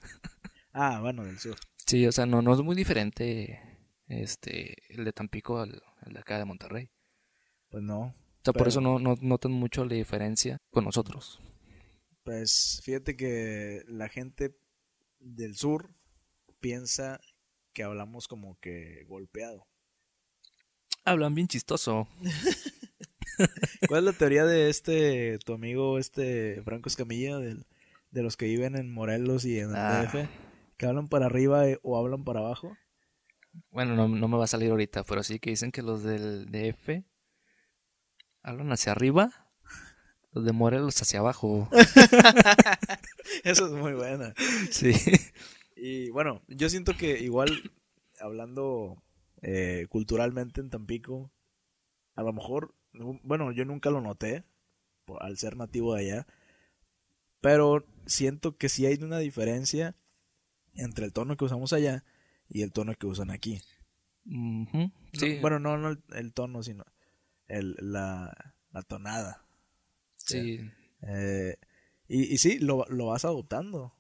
[0.79, 1.57] Ah, bueno, del sur.
[1.87, 3.63] Sí, o sea, no, no es muy diferente
[4.09, 6.91] este el de Tampico al, al de acá de Monterrey.
[7.71, 8.01] Pues no.
[8.01, 11.41] O sea, por eso no, no notan mucho la diferencia con nosotros.
[12.25, 14.55] Pues fíjate que la gente
[15.19, 15.95] del sur
[16.61, 17.21] piensa
[17.77, 19.67] que hablamos como que golpeado.
[21.05, 22.09] Hablan bien chistoso.
[23.89, 27.67] ¿Cuál es la teoría de este, tu amigo, este Franco Escamilla, del-
[28.13, 30.03] de los que viven en Morelos y en el Ah.
[30.11, 30.27] DF?
[30.79, 32.75] ¿Que hablan para arriba eh, o hablan para abajo?
[33.71, 36.47] Bueno, no, no me va a salir ahorita, pero sí que dicen que los del
[36.51, 37.05] DF
[38.43, 39.51] hablan hacia arriba,
[40.33, 41.69] los de Morelos hacia abajo.
[43.45, 44.33] Eso es muy buena.
[44.71, 44.93] Sí.
[45.77, 47.51] Y bueno, yo siento que igual,
[48.19, 49.03] hablando
[49.43, 51.31] eh, culturalmente en Tampico,
[52.15, 52.75] a lo mejor,
[53.23, 54.45] bueno, yo nunca lo noté,
[55.05, 56.27] por- al ser nativo de allá,
[57.41, 59.95] pero siento que sí hay una diferencia
[60.75, 62.05] entre el tono que usamos allá
[62.49, 63.61] y el tono que usan aquí.
[65.13, 65.39] Sí.
[65.41, 66.85] bueno, no, no el, el tono, sino
[67.49, 69.47] el, la, la tonada.
[70.17, 70.61] Sí.
[71.03, 71.57] Eh,
[72.09, 73.93] y, y sí, lo, lo vas adoptando.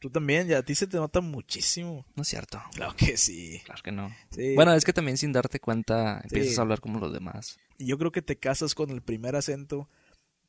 [0.00, 2.06] Tú también, ya a ti se te nota muchísimo.
[2.14, 2.62] No es cierto.
[2.74, 3.60] Claro que sí.
[3.64, 4.14] Claro que no.
[4.30, 4.54] Sí.
[4.54, 6.58] Bueno, es que también sin darte cuenta empiezas Sí.
[6.58, 7.58] a hablar como los demás.
[7.78, 9.88] Y yo creo que te casas con el primer acento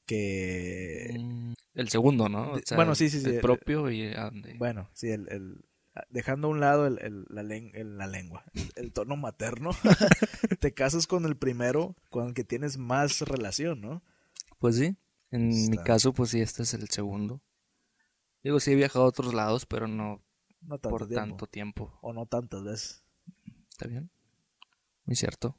[0.06, 1.16] que...
[1.20, 2.52] Mm, El segundo, ¿no?
[2.54, 4.12] O sea, bueno, sí, sí, sí, El el- propio y
[4.58, 5.66] Bueno, sí, el, el-
[6.10, 8.44] dejando a un lado el, el- la, len- la lengua,
[8.76, 9.72] el, tono materno,
[10.60, 14.04] te casas con el primero con el que tienes más relación, ¿no?
[14.60, 14.96] Pues sí.
[15.32, 17.42] En mi caso, pues sí, este es el segundo.
[18.44, 20.24] Digo, sí he viajado a otros lados, pero no
[20.62, 21.16] No tanto por tiempo.
[21.22, 22.00] tanto tiempo.
[22.02, 23.04] O no tantas veces.
[23.70, 24.10] ¿Está bien?
[25.06, 25.56] Muy cierto.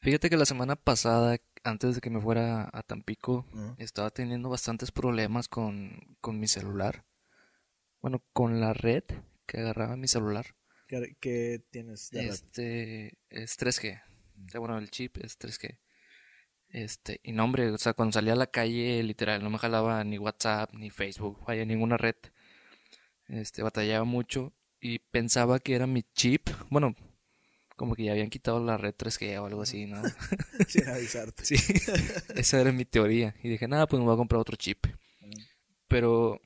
[0.00, 3.44] Fíjate que la semana pasada, antes de que me fuera a Tampico,
[3.76, 7.04] estaba teniendo bastantes problemas con, con mi celular.
[8.00, 9.04] Bueno, con la red
[9.46, 10.46] que agarraba mi celular.
[10.88, 12.08] ¿Qué, qué tienes?
[12.10, 12.30] de red?
[12.30, 14.02] Este es 3G.
[14.46, 15.78] O sea, bueno, el chip es 3G.
[16.70, 20.02] Este, y no, hombre, o sea, cuando salía a la calle, literal, no me jalaba
[20.04, 22.16] ni WhatsApp, ni Facebook, vaya, ninguna red.
[23.28, 26.48] Este, batallaba mucho y pensaba que era mi chip.
[26.68, 26.94] Bueno,
[27.76, 30.02] como que ya habían quitado la red 3G o algo así, ¿no?
[30.68, 31.44] Sin avisarte.
[31.44, 31.56] Sí,
[32.34, 33.34] esa era mi teoría.
[33.42, 34.86] Y dije, nada, pues me voy a comprar otro chip.
[35.88, 36.40] Pero,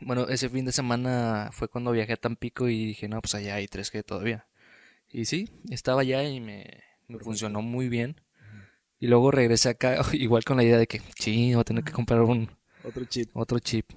[0.00, 3.56] bueno, ese fin de semana fue cuando viajé a Tampico y dije, no, pues allá
[3.56, 4.46] hay 3G todavía.
[5.10, 6.82] Y sí, estaba allá y me,
[7.20, 8.20] funcionó muy bien.
[9.04, 11.92] Y luego regresé acá, igual con la idea de que, sí, voy a tener que
[11.92, 12.48] comprar un
[12.82, 13.90] Otro chip, otro chip.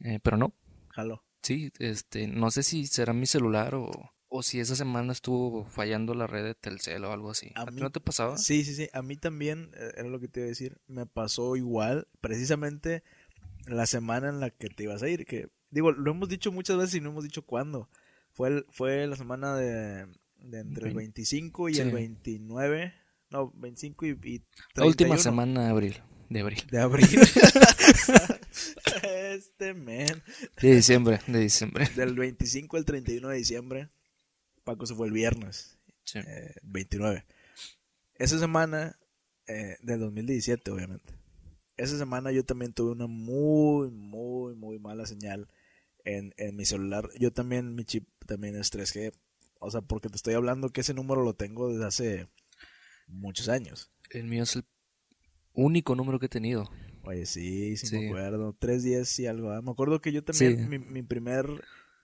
[0.00, 0.52] Eh, pero no,
[0.88, 1.22] jalo.
[1.40, 3.90] sí, este, no sé si será mi celular o,
[4.28, 7.52] o si esa semana estuvo fallando la red de Telcel o algo así.
[7.54, 8.38] A ¿A, ti mí- no te pasaba?
[8.38, 8.88] Sí, sí, sí.
[8.92, 13.04] A mí también, eh, era lo que te iba a decir, me pasó igual, precisamente
[13.66, 16.76] la semana en la que te ibas a ir, que digo, lo hemos dicho muchas
[16.76, 17.88] veces y no hemos dicho cuándo.
[18.32, 20.06] Fue, el- fue la semana de,
[20.38, 21.82] de entre el Vein- 25 y Sí.
[21.82, 22.94] el 29,
[23.30, 24.42] no, 25 y, y
[24.74, 26.02] La última 31 semana de abril.
[26.28, 26.62] De abril.
[26.70, 27.08] de abril.
[29.02, 30.22] este men.
[30.60, 31.88] De diciembre, de diciembre.
[31.96, 33.90] Del 25 al 31 de diciembre,
[34.64, 35.78] Paco se fue el viernes.
[36.04, 36.18] Sí.
[36.20, 37.24] eh, 29.
[38.14, 38.98] Esa semana,
[39.46, 41.14] eh, del 2017, obviamente.
[41.76, 45.48] Esa semana yo también tuve una muy, muy, muy mala señal
[46.04, 47.08] en, en mi celular.
[47.18, 49.12] Yo también, mi chip también es 3G.
[49.58, 52.28] O sea, porque te estoy hablando que ese número lo tengo desde hace
[53.10, 53.90] muchos años.
[54.10, 54.64] El mío es el
[55.52, 56.70] único número que he tenido.
[57.04, 57.98] Oye, sí, sí, Sí.
[57.98, 58.52] me acuerdo.
[58.58, 59.50] 310 y algo.
[59.52, 59.62] ¿ah?
[59.62, 60.68] Me acuerdo que yo también, Sí.
[60.68, 61.46] mi, mi primer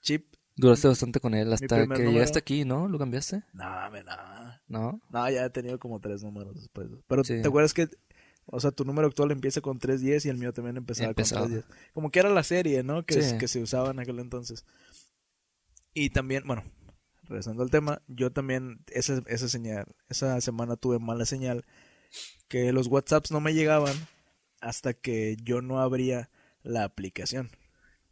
[0.01, 0.35] chip.
[0.57, 2.89] Duraste bastante con él hasta que número- llegaste aquí, ¿no?
[2.89, 3.43] ¿Lo cambiaste?
[3.53, 4.63] No, me nada.
[4.69, 5.03] ¿No?
[5.11, 6.89] No, ya he tenido como tres números después.
[7.07, 7.43] Pero Sí.
[7.43, 7.89] ¿te acuerdas que,
[8.47, 11.43] o sea, tu número actual empieza con 310 y el mío también empezaba, Empezaba.
[11.43, 11.93] con 310?
[11.93, 13.05] Como que era la serie, ¿no?
[13.05, 13.37] Que, Sí.
[13.37, 14.65] que se usaba en aquel entonces.
[15.93, 16.65] Y también, bueno,
[17.29, 21.65] regresando al tema, yo también esa, esa señal, esa semana tuve mala señal
[22.49, 23.95] que los WhatsApps no me llegaban
[24.61, 26.31] hasta que yo no abría
[26.63, 27.51] la aplicación.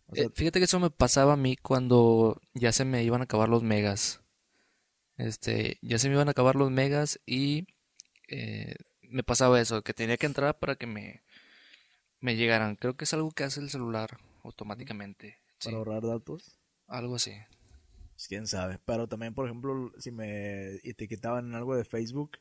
[0.06, 3.20] O sea, Eh, fíjate que eso me pasaba a mí cuando ya se me iban
[3.20, 4.20] a acabar los megas.
[5.16, 7.66] Este, ya se me iban a acabar los megas y
[8.28, 11.22] eh, me pasaba eso, que tenía que entrar para que me,
[12.20, 12.76] me llegaran.
[12.76, 15.38] Creo que es algo que hace el celular automáticamente.
[15.58, 16.58] Sí, para ahorrar datos.
[16.88, 17.32] algo así.
[18.24, 18.78] Pues, quién sabe.
[18.86, 22.38] Pero también, por ejemplo, si me etiquetaban en algo de Facebook,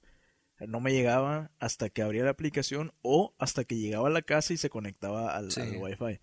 [0.60, 4.22] eh, no me llegaba hasta que abría la aplicación o hasta que llegaba a la
[4.22, 5.60] casa y se conectaba al, Sí.
[5.60, 6.22] al Wi-Fi.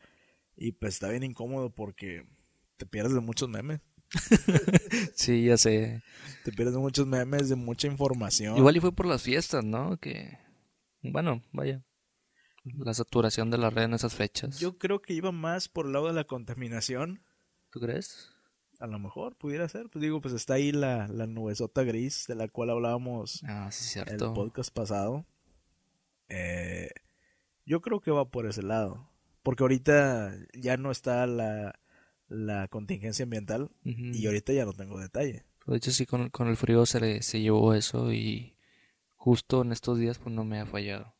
[0.56, 2.26] Y pues está bien incómodo porque
[2.78, 3.80] te pierdes de muchos memes.
[5.14, 6.02] Sí, ya sé.
[6.44, 8.56] Te pierdes de muchos memes, de mucha información.
[8.56, 9.98] Igual y fue por las fiestas, ¿no?
[9.98, 10.38] Que,
[11.02, 11.84] bueno, vaya.
[12.64, 14.58] La saturación de la red en esas fechas.
[14.58, 17.22] Yo creo que iba más por el lado de la contaminación.
[17.70, 18.29] ¿Tú crees?
[18.80, 19.88] A lo mejor pudiera ser.
[19.88, 23.98] Pues digo, pues está ahí la, la nubesota gris de la cual hablábamos Ah, sí,
[24.00, 24.34] el cierto.
[24.34, 25.24] podcast pasado.
[26.28, 26.88] Eh,
[27.66, 29.08] yo creo que va por ese lado.
[29.42, 31.78] Porque ahorita ya no está la,
[32.28, 35.44] la contingencia ambiental y ahorita ya no tengo detalle.
[35.66, 38.56] De hecho, sí, con, con el frío se, le, se llevó eso y
[39.16, 41.14] justo en estos días pues no me ha fallado.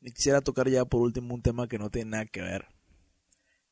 [0.00, 2.66] Y quisiera tocar ya por último un tema que no tiene nada que ver.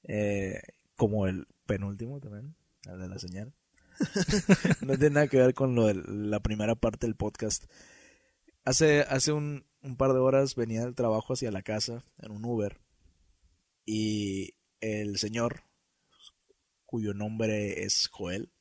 [0.04, 0.60] Eh,
[0.96, 2.54] como el penúltimo también,
[2.86, 3.54] el de la señal.
[4.80, 7.64] no tiene nada que ver con lo de la primera parte del podcast.
[8.64, 12.44] Hace, hace un, un par de horas venía del trabajo hacia la casa en un
[12.44, 12.80] Uber
[13.84, 15.62] y el señor,
[16.86, 18.52] cuyo nombre es Joel,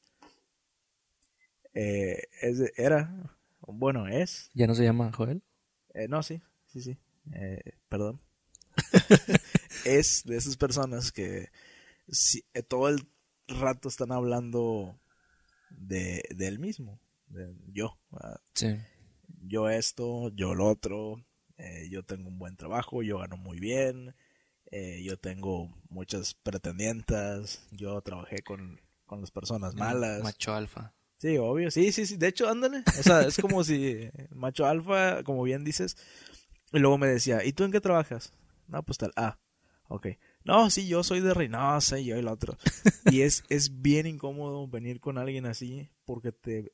[1.74, 5.42] eh, es de- era, bueno, es, ¿Ya no se llama Joel?
[5.94, 6.98] eh, no, sí, sí, sí.
[7.34, 8.20] Eh, perdón.
[9.86, 11.50] es de esas personas que
[12.10, 13.08] si- eh, todo el
[13.48, 15.00] rato están hablando
[15.70, 17.98] de, de él mismo, de yo.
[18.54, 18.78] Sí.
[19.44, 21.24] yo esto, yo lo otro,
[21.58, 24.16] eh, yo tengo un buen trabajo, yo gano muy bien,
[24.72, 30.22] eh, yo tengo muchas pretendientas, yo trabajé con, con las personas malas.
[30.22, 30.94] Macho alfa.
[31.18, 32.84] Sí, obvio, sí, sí, sí, de hecho, ándale.
[33.00, 35.96] O sea, es como si macho alfa, como bien dices,
[36.74, 38.34] y luego me decía, ¿y tú en qué trabajas?
[38.68, 39.38] No, pues tal, ah,
[39.88, 40.08] ok.
[40.44, 42.58] No, sí, yo soy de Reynosa y yo el otro.
[43.06, 46.72] Y es, es bien incómodo venir con alguien así porque te,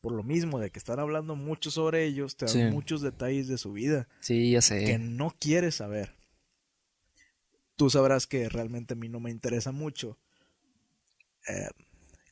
[0.00, 2.62] por lo mismo de que están hablando mucho sobre ellos, te dan Sí.
[2.64, 4.84] muchos detalles de su vida Sí, ya sé.
[4.84, 6.14] que no quieres saber.
[7.76, 10.18] Tú sabrás que realmente a mí no me interesa mucho.
[11.48, 11.68] Eh,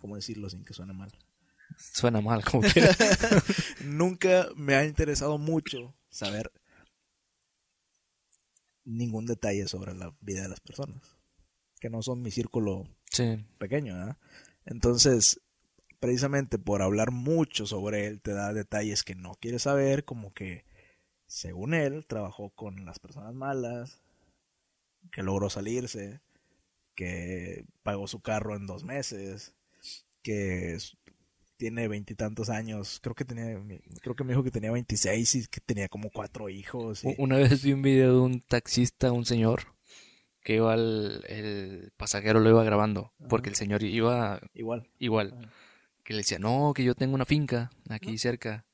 [0.01, 1.13] ¿Cómo decirlo sin que suene mal?
[1.79, 2.83] Suena mal, como que.
[3.85, 6.51] Nunca me ha interesado mucho saber
[8.87, 11.03] ningún detalle sobre la vida de las personas.
[11.79, 13.45] Que no son mi círculo sí.
[13.59, 14.17] pequeño, ¿verdad?
[14.65, 15.43] Entonces,
[16.01, 20.65] precisamente por hablar mucho sobre él, te da detalles que no quieres saber, como que,
[21.27, 24.01] según él, trabajó con las personas malas,
[25.13, 26.21] que logró salirse,
[26.95, 29.55] que pagó su carro en dos meses,
[30.23, 30.79] que
[31.57, 33.59] tiene veintitantos años, creo que tenía,
[34.03, 37.05] creo que me dijo que tenía 26 y que tenía como cuatro hijos.
[37.05, 39.63] y- Una vez vi un video de un taxista, un señor,
[40.43, 44.89] que iba al, el pasajero lo iba grabando, porque el señor iba Igual.
[44.99, 45.53] igual, Ajá.
[46.05, 48.65] que le decía, no, que yo tengo una finca aquí cerca,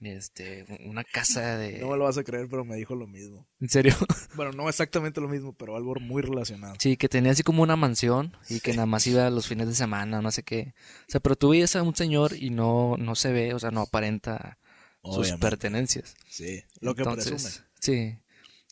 [0.00, 1.78] este, una casa de...
[1.78, 3.46] No me lo vas a creer, pero me dijo lo mismo.
[3.60, 3.94] ¿En serio?
[4.34, 6.74] Bueno, no exactamente lo mismo, pero algo muy relacionado.
[6.78, 9.74] Sí, que tenía así como una mansión y que nada más iba los fines de
[9.74, 10.72] semana, no sé qué.
[11.08, 13.70] O sea, pero tú veías a un señor y no, no se ve, o sea,
[13.70, 14.58] no aparenta
[15.02, 16.14] sus pertenencias.
[16.28, 17.66] Sí, lo que Entonces, presume.
[17.80, 18.18] Sí.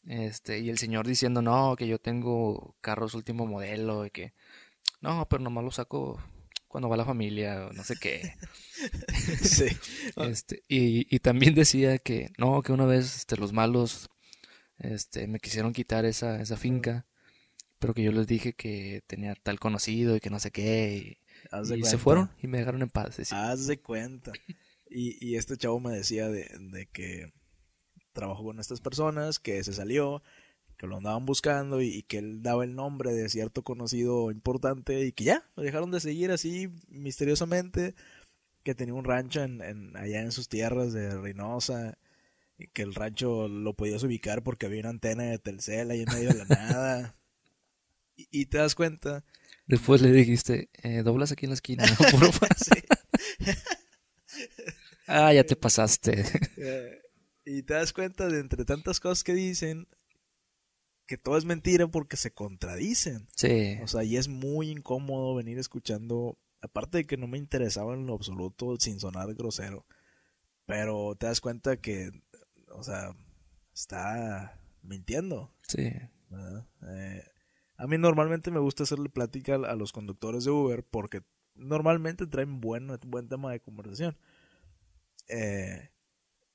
[0.06, 4.32] Este, y el señor diciendo, no, que yo tengo carros último modelo y que,
[5.00, 6.22] no, pero nomás lo saco
[6.68, 8.34] cuando va la familia o no sé qué.
[9.42, 9.66] Sí.
[10.16, 14.08] Este, y, y también decía que, no, que una vez este, los malos
[14.78, 17.06] este, me quisieron quitar esa, esa finca,
[17.80, 21.18] pero que yo les dije que tenía tal conocido y que no sé qué,
[21.50, 23.18] Haz y, y se fueron y me dejaron en paz.
[23.32, 24.32] Haz de cuenta.
[24.88, 27.32] Y, y este chavo me decía de, de que
[28.12, 30.22] trabajó con estas personas, que se salió,
[30.78, 35.04] que lo andaban buscando y, y que él daba el nombre de cierto conocido importante
[35.06, 37.94] y que ya, lo dejaron de seguir así misteriosamente,
[38.64, 41.98] que tenía un rancho en, en- allá en sus tierras de Reynosa,
[42.58, 46.10] y que el rancho lo podías ubicar porque había una antena de Telcel ahí en
[46.10, 47.16] medio de la nada.
[48.16, 49.24] Y, y te das cuenta
[49.66, 51.96] Después le dijiste, eh, doblas aquí en la esquina, ¿no?
[52.18, 52.46] Porfa".
[52.56, 52.82] Sí.
[55.06, 56.24] Ah, ya te pasaste.
[56.56, 57.00] Eh,
[57.44, 59.88] y te das cuenta de entre tantas cosas que dicen
[61.08, 63.26] que todo es mentira porque se contradicen.
[63.34, 67.94] Sí, O sea, y es muy incómodo venir escuchando, aparte de que no me interesaba
[67.94, 69.86] en lo absoluto sin sonar grosero,
[70.66, 72.10] pero te das cuenta que,
[72.68, 73.16] o sea,
[73.74, 75.52] está mintiendo.
[75.66, 75.90] sí.
[76.86, 77.24] Eh,
[77.78, 81.22] a mí normalmente me gusta hacerle plática a los conductores de Uber porque
[81.54, 84.18] normalmente traen buen, buen tema de conversación.
[85.28, 85.88] Eh,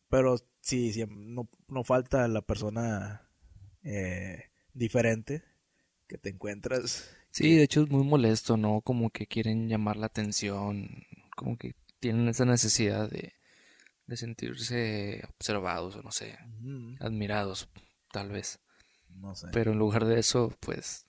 [0.09, 3.27] pero sí, sí, no, no falta la persona
[3.83, 5.43] eh, diferente
[6.07, 7.09] que te encuentras.
[7.31, 8.81] Sí, de hecho es muy molesto, ¿no?
[8.81, 11.03] Como que quieren llamar la atención,
[11.35, 13.33] como que tienen esa necesidad de,
[14.05, 16.37] de sentirse observados o no sé,
[16.99, 17.69] admirados,
[18.11, 18.59] tal vez.
[19.09, 19.47] No sé.
[19.51, 21.07] Pero en lugar de eso, pues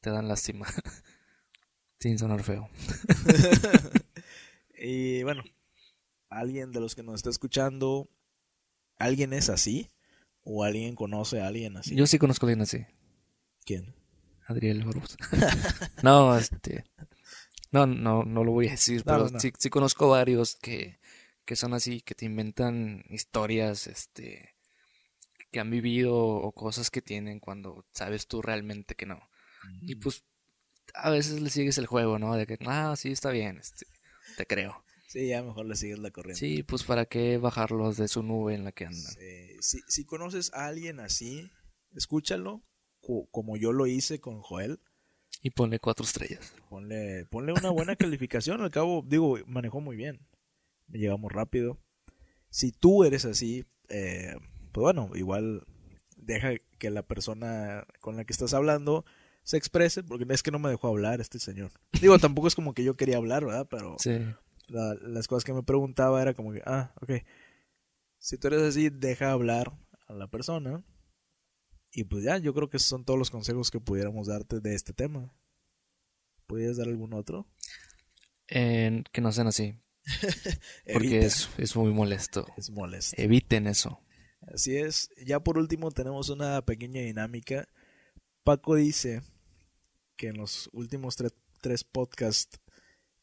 [0.00, 0.66] te dan lástima.
[2.00, 2.68] Sin sonar feo.
[4.76, 5.44] y bueno,
[6.28, 8.10] alguien de los que nos está escuchando,
[8.98, 9.92] ¿alguien es así?
[10.44, 11.94] ¿O alguien conoce a alguien así?
[11.94, 12.84] Yo sí conozco a alguien así,
[13.64, 13.94] ¿Quién?
[14.46, 15.16] Adriel Barbosa.
[16.02, 16.84] No, este.
[17.70, 20.98] No, no, no lo voy a decir, No, pero no, sí, sí conozco varios que,
[21.44, 24.56] que son así, que te inventan historias, este,
[25.50, 29.20] que han vivido o cosas que tienen cuando sabes tú realmente que no.
[29.80, 30.24] Y pues
[30.94, 32.34] a veces le sigues el juego, ¿no?
[32.34, 33.86] De que, ah, sí, está bien, este,
[34.36, 34.84] te creo.
[35.12, 36.38] Sí, ya mejor le sigues la corriente.
[36.40, 39.12] Sí, pues para qué bajarlos de su nube en la que andan.
[39.12, 41.50] Sí, Si, si conoces a alguien así,
[41.94, 42.62] escúchalo,
[43.00, 44.80] co- como yo lo hice con Joel.
[45.42, 46.54] Y ponle cuatro estrellas.
[46.70, 48.62] Ponle, ponle una buena calificación.
[48.62, 50.26] Al cabo, digo, manejó muy bien.
[50.88, 51.78] Llegamos rápido.
[52.48, 54.34] Si tú eres así, eh,
[54.72, 55.66] pues bueno, igual
[56.16, 59.04] deja que la persona con la que estás hablando
[59.42, 61.72] se exprese, porque es que no me dejó hablar este señor.
[62.00, 63.66] Digo, tampoco es como que yo quería hablar, ¿verdad?
[63.68, 64.18] Pero Sí.
[64.72, 67.12] La- las cosas que me preguntaba era como que, ah, ok.
[68.18, 69.72] Si tú eres así, deja hablar
[70.06, 70.84] a la persona.
[71.92, 74.74] Y pues ya, yo creo que esos son todos los consejos que pudiéramos darte de
[74.74, 75.34] este tema.
[76.46, 77.46] ¿Pudieras dar algún otro?
[78.46, 79.78] Que no sean así.
[80.92, 82.46] Porque es, es muy molesto.
[82.56, 83.20] Es molesto.
[83.20, 84.00] Eviten eso.
[84.52, 85.10] Así es.
[85.24, 87.68] Ya por último tenemos una pequeña dinámica.
[88.42, 89.22] Paco dice
[90.16, 92.60] que en los últimos tre- tres podcasts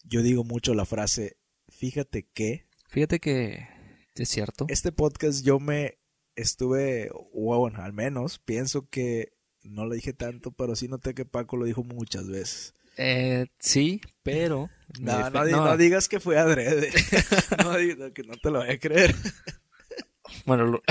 [0.04, 1.38] yo digo mucho la frase,
[1.80, 3.68] fíjate que Fíjate que
[4.16, 4.66] es cierto.
[4.70, 5.98] este podcast yo me
[6.36, 11.56] estuve, bueno, al menos pienso que no lo dije tanto, pero sí noté que Paco
[11.58, 12.74] lo dijo muchas veces.
[12.98, 14.70] Eh, sí, pero...
[15.00, 16.90] No, digas que fue adrede.
[17.64, 19.16] no, di- no, que no te lo voy a creer.
[20.46, 20.84] Bueno, lo-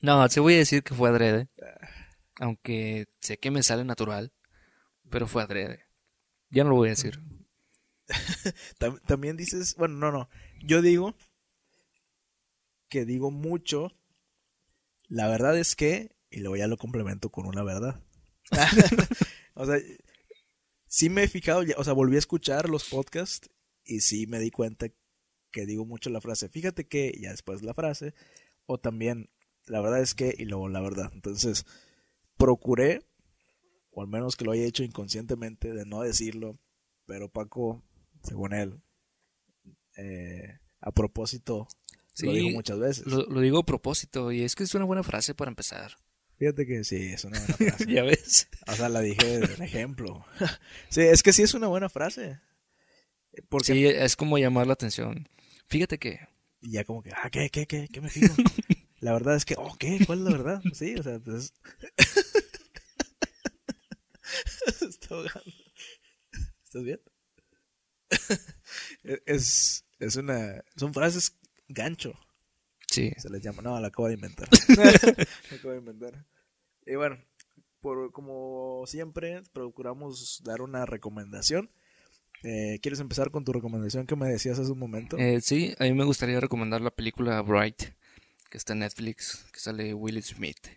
[0.00, 1.48] no, sí voy a decir que fue adrede.
[2.40, 4.32] Aunque sé que me sale natural,
[5.10, 5.84] pero fue adrede.
[6.50, 7.20] Ya no lo voy a decir.
[8.78, 10.28] Tam- También dices, bueno, no, no.
[10.64, 11.14] Yo digo
[12.88, 13.92] que digo mucho.
[15.08, 18.02] La verdad es que, y luego ya lo complemento con una verdad.
[19.54, 19.78] o sea,
[20.86, 23.50] sí me he fijado, o sea, volví a escuchar los podcasts
[23.84, 24.88] y sí me di cuenta
[25.52, 28.14] que digo mucho la frase, fíjate que, y ya después la frase,
[28.66, 29.30] o también,
[29.66, 31.10] la verdad es que, y luego la verdad.
[31.14, 31.64] Entonces,
[32.36, 33.02] procuré,
[33.90, 36.58] o al menos que lo haya hecho inconscientemente, de no decirlo,
[37.06, 37.82] pero Paco,
[38.22, 38.80] según él,
[39.96, 41.68] eh, a propósito,
[42.20, 43.06] lo Sí, dijo muchas veces.
[43.06, 45.96] Lo, lo digo a propósito, y es que es una buena frase para empezar.
[46.38, 47.92] Fíjate que sí, es una buena frase.
[47.92, 48.48] ya ves.
[48.66, 50.24] O sea, la dije de ejemplo.
[50.90, 52.40] sí, es que sí es una buena frase.
[53.48, 55.28] Porque Sí, es como llamar la atención.
[55.66, 56.20] Fíjate que...
[56.60, 58.34] y ya como que, ah, ¿qué, qué, qué, qué me fijo?
[59.00, 59.98] la verdad es que, oh, ¿qué?
[60.06, 60.62] ¿Cuál es la verdad?
[60.72, 61.52] Sí, o sea, pues...
[64.78, 65.52] Se está ahogando.
[66.64, 67.00] ¿Estás bien?
[69.26, 70.62] es, es una...
[70.76, 71.36] Son frases
[71.68, 72.14] gancho.
[72.90, 73.12] Sí.
[73.18, 73.62] Se les llama.
[73.62, 74.48] No, la acabo de inventar.
[74.76, 76.24] la acabo de inventar.
[76.86, 77.18] Y bueno,
[77.80, 81.70] por, como siempre, procuramos dar una recomendación.
[82.42, 85.16] Eh, ¿Quieres empezar con tu recomendación que me decías hace un momento?
[85.18, 87.82] Eh, sí, a mí me gustaría recomendar la película Bright,
[88.50, 90.68] que está en Netflix, que sale Will Smith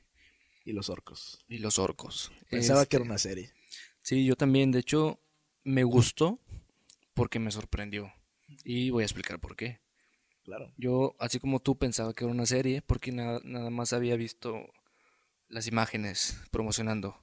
[0.66, 1.44] y los orcos.
[1.48, 2.32] y los orcos.
[2.50, 3.52] Pensaba que Este, era una serie.
[4.02, 5.20] Sí, yo también, de hecho,
[5.64, 6.40] me gustó
[7.20, 8.14] porque me sorprendió.
[8.64, 9.82] Y voy a explicar por qué.
[10.46, 10.74] Claro.
[10.78, 14.58] Yo, así como tú, pensaba que era una serie porque nada, nada más había visto
[15.50, 17.22] las imágenes promocionando.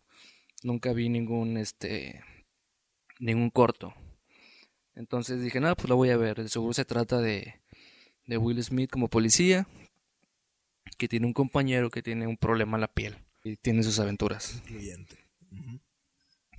[0.63, 2.23] Nunca vi ningún, este,
[3.21, 3.95] ningún corto.
[4.95, 6.47] Entonces dije, nada, pues la voy a ver.
[6.51, 7.63] Seguro se trata de,
[8.27, 9.67] de Will Smith como policía,
[10.99, 14.63] que tiene un compañero que tiene un problema en la piel y tiene sus aventuras.
[14.67, 15.25] Incluyente.
[15.51, 15.81] Ujú.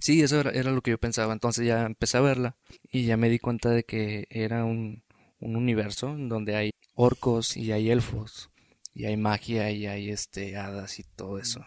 [0.08, 1.34] Sí, eso era, era lo que yo pensaba.
[1.34, 2.56] Entonces ya empecé a verla
[2.90, 5.04] y ya me di cuenta de que era un,
[5.42, 8.50] un universo en donde hay orcos y hay elfos
[8.94, 11.66] y hay magia y hay este hadas y todo eso.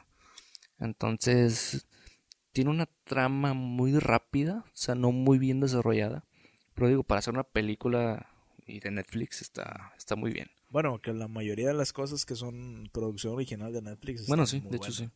[0.78, 1.86] Entonces
[2.52, 6.24] tiene una trama muy rápida, o sea, no muy bien desarrollada.
[6.72, 8.26] Pero digo, para hacer una película
[8.66, 10.48] y de Netflix está, está muy bien.
[10.70, 14.26] Bueno, que la mayoría de las cosas que son producción original de Netflix.
[14.26, 14.96] Bueno, sí, de hecho buenas.
[14.96, 15.10] sí.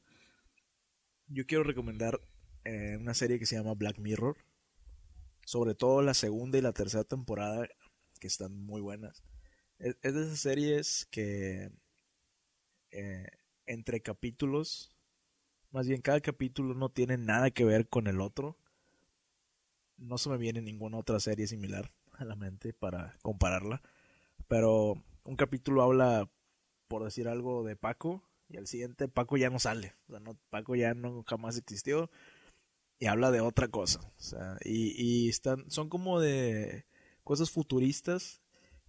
[1.28, 2.20] Yo quiero recomendar
[2.64, 4.36] eh, una serie que se llama Black Mirror.
[5.44, 7.68] Sobre todo la segunda y la tercera temporada,
[8.18, 9.22] que están muy buenas.
[9.78, 11.70] Es, de esas series que
[12.90, 13.28] eh,
[13.66, 14.96] entre capítulos,
[15.70, 18.56] más bien cada capítulo no tiene nada que ver con el otro.
[19.98, 23.82] No se me viene ninguna otra serie similar a la mente para compararla.
[24.48, 26.30] Pero un capítulo habla,
[26.88, 29.94] por decir algo, de Paco y al siguiente Paco ya no sale.
[30.08, 32.10] O sea, Paco ya no jamás existió
[33.04, 34.00] y habla de otra cosa.
[34.00, 36.86] O sea, y, y están, son como de
[37.22, 38.40] cosas futuristas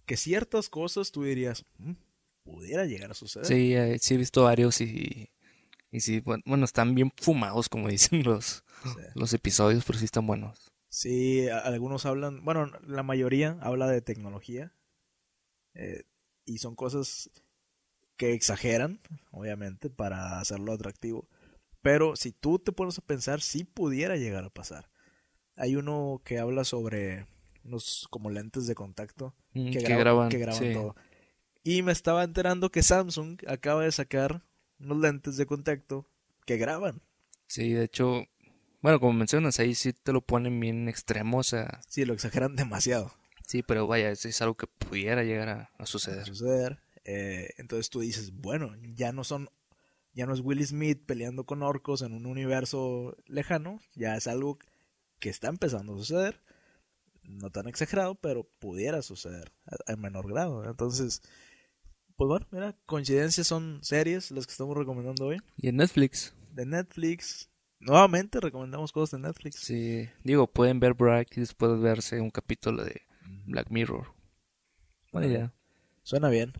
[0.06, 1.92] que ciertas cosas tú dirías, "Mm,
[2.42, 3.46] pudiera llegar a suceder.
[3.46, 5.28] Sí, eh, sí he visto varios y,
[5.90, 9.00] y sí, bueno, bueno, están bien fumados, como dicen los, Sí.
[9.14, 10.72] los episodios, pero sí están buenos.
[10.88, 14.72] Sí, a- algunos hablan, bueno, la mayoría habla de tecnología
[15.74, 16.04] eh,
[16.46, 17.28] y son cosas
[18.16, 19.00] que exageran,
[19.30, 21.28] obviamente, para hacerlo atractivo.
[21.86, 24.90] Pero si tú te pones a pensar, sí pudiera llegar a pasar.
[25.56, 27.26] Hay uno que habla sobre
[27.64, 30.72] unos como lentes de contacto Mm, que, que graba- graban, que graban sí.
[30.72, 30.96] todo.
[31.64, 34.42] Y me estaba enterando que Samsung acaba de sacar
[34.80, 36.06] unos lentes de contacto
[36.46, 37.02] que graban.
[37.48, 38.24] Sí, de hecho,
[38.82, 42.54] bueno, como mencionas, ahí sí te lo ponen bien extremo, o sea, Sí, lo exageran
[42.56, 43.12] demasiado.
[43.46, 46.24] sí, pero vaya, es, es algo que pudiera llegar a, a de suceder.
[46.24, 46.78] suceder.
[47.04, 49.48] Eh, entonces tú dices, bueno, ya no son,
[50.16, 54.58] ya no es Will Smith peleando con orcos en un universo lejano, ya es algo
[55.18, 56.40] que está empezando a suceder.
[57.22, 60.64] No tan exagerado, pero pudiera suceder a, a menor grado.
[60.64, 61.20] Entonces,
[62.16, 65.38] pues bueno, mira, coincidencias son series las que estamos recomendando hoy.
[65.58, 69.56] Y en Netflix, De Netflix, nuevamente recomendamos cosas de Netflix.
[69.56, 73.02] Sí, digo, pueden ver Bright y después verse un capítulo de
[73.44, 74.14] Black Mirror.
[75.12, 75.52] Buena idea.
[76.04, 76.54] Suena bien.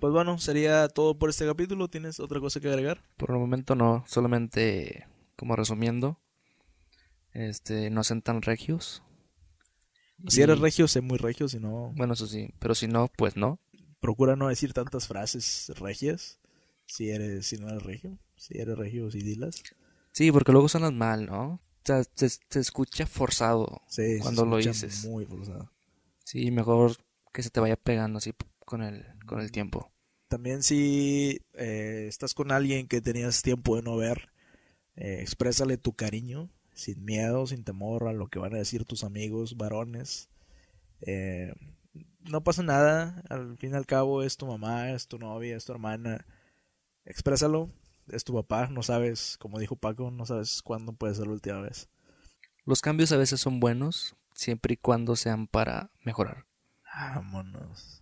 [0.00, 1.88] Pues bueno, sería todo por este capítulo.
[1.88, 3.02] ¿Tienes otra cosa que agregar?
[3.16, 6.18] Por el momento no, solamente como resumiendo,
[7.32, 9.02] este, no sean tan regios.
[10.26, 11.92] Si eres regio, sé muy regio, si no...
[11.94, 13.60] Bueno, eso sí, pero si no, pues no.
[14.00, 16.40] Procura no decir tantas frases regias,
[16.86, 18.18] si eres, si no eres regio.
[18.36, 19.62] Si eres regio, si dilas.
[20.12, 21.54] Sí, porque luego suenas mal, ¿no?
[21.54, 25.04] O sea, te, te escucha forzado Sí, cuando se lo escucha dices.
[25.04, 25.70] Muy forzado.
[26.24, 26.96] Sí, mejor
[27.32, 28.32] que se te vaya pegando así
[28.68, 29.90] con el, con el tiempo.
[30.28, 34.28] También si eh, estás con alguien que tenías tiempo de no ver,
[34.94, 39.04] eh, exprésale tu cariño, sin miedo, sin temor a lo que van a decir tus
[39.04, 40.28] amigos varones.
[41.00, 41.54] Eh,
[42.20, 45.64] no pasa nada, al fin y al cabo es tu mamá, es tu novia, es
[45.64, 46.26] tu hermana.
[47.06, 47.70] Exprésalo,
[48.08, 51.62] es tu papá, no sabes, como dijo Paco, no sabes cuándo puede ser la última
[51.62, 51.88] vez.
[52.66, 56.44] Los cambios a veces son buenos, siempre y cuando sean para mejorar.
[56.84, 57.97] Vámonos.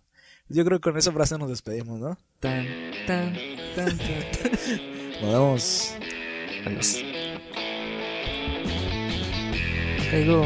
[0.49, 2.17] Yo creo que con esa frase nos despedimos, ¿no?
[2.39, 2.65] Tan,
[3.05, 3.33] tan,
[3.75, 4.21] tan, tan.
[5.21, 5.95] Nos vemos.
[6.65, 7.03] Adiós.
[10.11, 10.45] Luego.